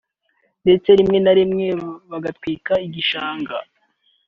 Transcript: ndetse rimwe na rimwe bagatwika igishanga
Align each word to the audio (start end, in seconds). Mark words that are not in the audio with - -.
ndetse 0.63 0.89
rimwe 0.99 1.17
na 1.25 1.33
rimwe 1.37 1.67
bagatwika 2.11 2.73
igishanga 2.85 3.55